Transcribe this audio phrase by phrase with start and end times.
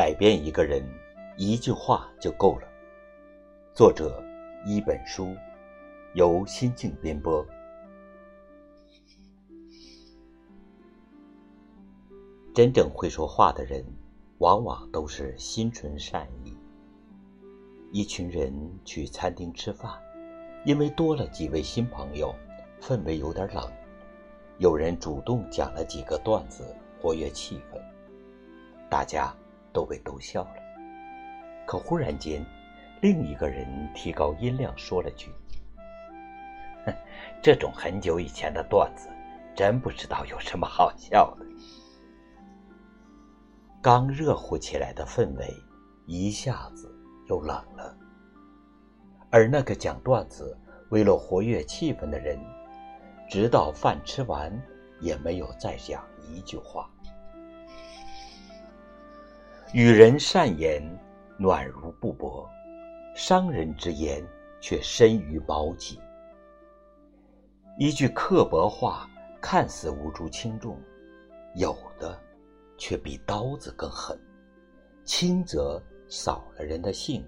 [0.00, 0.82] 改变一个人，
[1.36, 2.66] 一句话就够了。
[3.74, 4.24] 作者：
[4.64, 5.36] 一本书，
[6.14, 7.46] 由心境编播。
[12.54, 13.84] 真正会说话的人，
[14.38, 16.56] 往往都是心存善意。
[17.92, 18.50] 一群人
[18.86, 19.92] 去餐厅吃饭，
[20.64, 22.34] 因为多了几位新朋友，
[22.80, 23.70] 氛围有点冷。
[24.56, 27.78] 有人主动讲了几个段子，活跃气氛，
[28.88, 29.36] 大家。
[29.72, 30.54] 都被逗笑了。
[31.66, 32.44] 可忽然间，
[33.00, 35.30] 另一个人提高音量说了句
[36.86, 36.94] ：“哼，
[37.42, 39.08] 这种很久以前的段子，
[39.54, 41.46] 真不知道有什么好笑的。”
[43.82, 45.48] 刚热乎起来的氛围，
[46.06, 46.92] 一下子
[47.28, 47.96] 又冷了。
[49.30, 50.58] 而那个讲段子
[50.90, 52.38] 为了活跃气氛的人，
[53.28, 54.52] 直到饭吃完，
[55.00, 56.90] 也没有再讲一句话。
[59.72, 60.82] 与人善言，
[61.38, 62.44] 暖如布帛；
[63.14, 64.20] 伤人之言，
[64.60, 66.00] 却深于矛戟。
[67.78, 69.08] 一句刻薄话，
[69.40, 70.76] 看似无足轻重，
[71.54, 72.20] 有的
[72.76, 74.18] 却比刀子更狠。
[75.04, 77.24] 轻则扫了人的兴，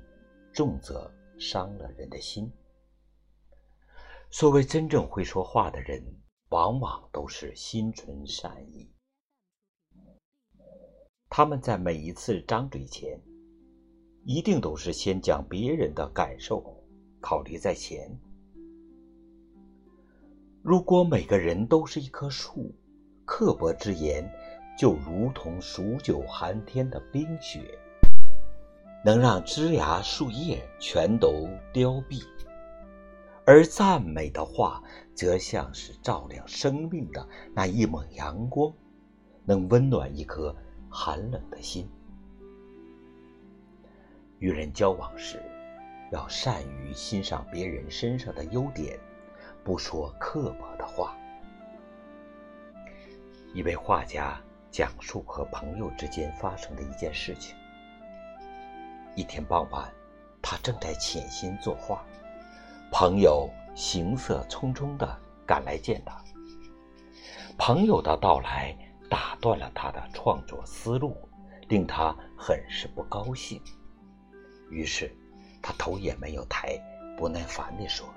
[0.53, 2.53] 重则伤了人的心。
[4.31, 6.03] 所谓真正会说话的人，
[6.49, 8.91] 往往都是心存善意。
[11.35, 13.19] 他们在每一次张嘴前，
[14.27, 16.63] 一定都是先将别人的感受
[17.23, 18.15] 考虑在前。
[20.61, 22.71] 如果每个人都是一棵树，
[23.25, 24.31] 刻薄之言
[24.79, 27.79] 就如同数九寒天的冰雪，
[29.03, 32.23] 能让枝芽树叶全都凋敝；
[33.47, 34.83] 而赞美的话，
[35.15, 38.71] 则像是照亮生命的那一抹阳光，
[39.47, 40.55] 能温暖一颗。
[40.95, 41.89] 寒冷的心。
[44.39, 45.41] 与人交往时，
[46.11, 48.99] 要善于欣赏别人身上的优点，
[49.65, 51.17] 不说刻薄的话。
[53.55, 54.39] 一位画家
[54.71, 57.57] 讲述和朋友之间发生的一件事情：
[59.17, 59.91] 一天傍晚，
[60.43, 62.05] 他正在潜心作画，
[62.91, 66.23] 朋友行色匆匆的赶来见他。
[67.57, 68.77] 朋友的到来。
[69.13, 71.15] 打断了他的创作思路，
[71.69, 73.61] 令他很是不高兴。
[74.71, 75.15] 于是，
[75.61, 76.81] 他头也没有抬，
[77.19, 78.09] 不耐烦地说：“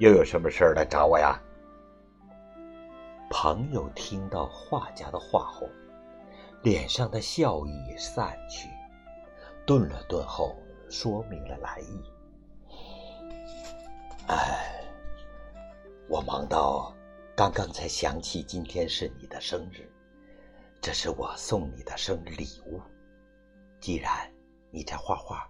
[0.00, 1.38] 又有什么事儿来找我呀？”
[3.28, 5.68] 朋友听到画家的话后，
[6.62, 8.70] 脸上的笑意散去，
[9.66, 10.56] 顿了顿后，
[10.88, 12.02] 说明了来意
[14.28, 14.82] ：“哎，
[16.08, 16.90] 我忙到……”
[17.36, 19.86] 刚刚才想起今天是你的生日，
[20.80, 22.80] 这是我送你的生日礼物。
[23.78, 24.32] 既然
[24.72, 25.46] 你在画画，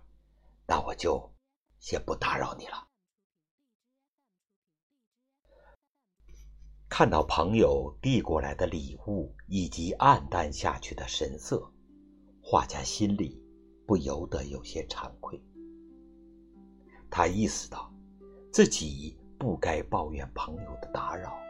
[0.67, 1.33] 那我就
[1.79, 2.89] 先不打扰你了。
[6.89, 11.73] 看到朋友递过来的礼物以及暗淡下去的神色，
[12.43, 13.41] 画家心里
[13.87, 15.41] 不由得有些惭愧。
[17.09, 17.95] 他意识到
[18.53, 21.46] 自己不该抱怨朋友的打扰。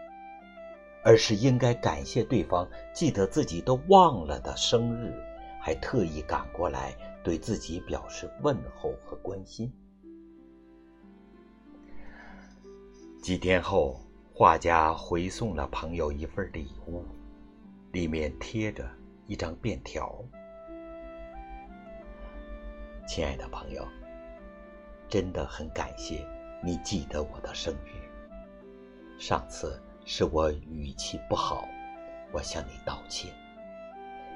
[1.06, 5.14] 而是应该感谢对方记得自己都忘了的生日，
[5.60, 9.72] 还特意赶过来对自己表示问候和关心。
[13.22, 14.00] 几天后，
[14.34, 17.04] 画家回送了朋友一份礼物，
[17.92, 18.84] 里面贴着
[19.28, 20.24] 一张便条
[23.06, 23.86] ：“亲爱的朋友，
[25.08, 26.26] 真的很感谢
[26.64, 29.20] 你记得我的生日。
[29.20, 31.66] 上次。”是我语气不好，
[32.32, 33.28] 我向你道歉。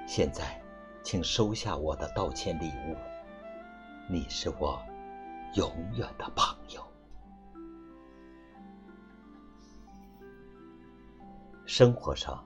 [0.05, 0.61] 现在，
[1.05, 2.97] 请收下我的道歉礼物。
[4.09, 4.83] 你是我
[5.55, 6.83] 永远的朋友。
[11.65, 12.45] 生活上，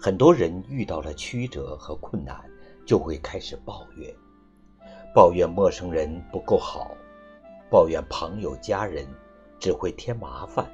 [0.00, 2.42] 很多人遇到了曲折和困难，
[2.86, 4.10] 就会开始抱怨，
[5.14, 6.96] 抱怨陌生人不够好，
[7.70, 9.06] 抱怨朋友家人
[9.60, 10.66] 只会添麻烦。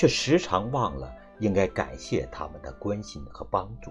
[0.00, 3.90] 却时常忘了应该感谢他们的关心和帮助。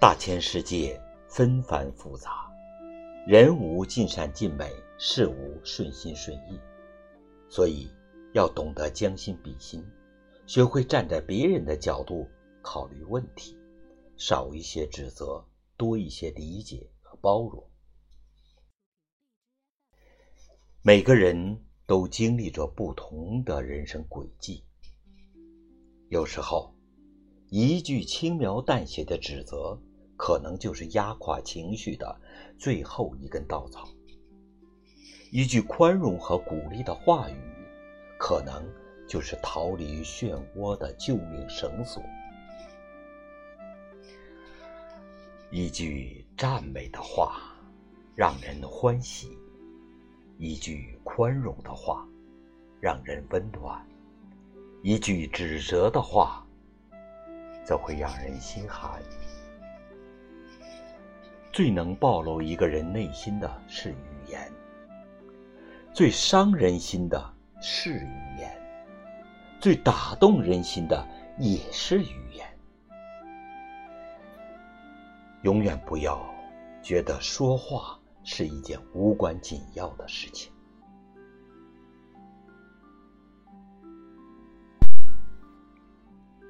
[0.00, 0.98] 大千世界
[1.28, 2.50] 纷繁复杂，
[3.26, 6.58] 人无尽善尽美，事无顺心顺意，
[7.50, 7.92] 所以
[8.32, 9.86] 要懂得将心比心，
[10.46, 12.26] 学会站在别人的角度
[12.62, 13.58] 考虑问题，
[14.16, 15.44] 少一些指责，
[15.76, 17.62] 多一些理解和包容。
[20.80, 21.62] 每个人。
[21.86, 24.64] 都经历着不同的人生轨迹。
[26.08, 26.74] 有时候，
[27.48, 29.78] 一句轻描淡写的指责，
[30.16, 32.20] 可能就是压垮情绪的
[32.58, 33.88] 最后一根稻草。
[35.30, 37.36] 一句宽容和鼓励的话语，
[38.18, 38.64] 可能
[39.08, 42.02] 就是逃离漩涡的救命绳索。
[45.50, 47.42] 一句赞美的话，
[48.14, 49.28] 让人欢喜；
[50.36, 52.06] 一句宽容的话，
[52.80, 53.78] 让人温暖；
[54.82, 56.44] 一句指责的话，
[57.64, 59.00] 则会让人心寒。
[61.52, 63.96] 最能暴露一个人内心的是语
[64.28, 64.50] 言，
[65.92, 67.32] 最伤人心的
[67.62, 68.60] 是语言，
[69.60, 71.06] 最打动人心的
[71.38, 72.44] 也是语言。
[75.42, 76.20] 永远不要
[76.82, 80.50] 觉得说话是一件无关紧要的事情。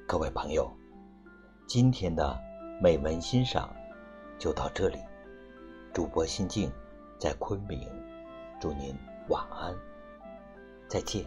[0.07, 0.71] 各位朋友，
[1.67, 2.39] 今天的
[2.81, 3.75] 美文欣赏
[4.39, 4.97] 就到这里。
[5.93, 6.71] 主播心静
[7.19, 7.89] 在昆明，
[8.59, 8.95] 祝您
[9.29, 9.75] 晚安，
[10.87, 11.25] 再见。